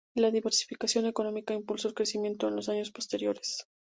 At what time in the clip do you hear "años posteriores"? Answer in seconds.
2.69-3.67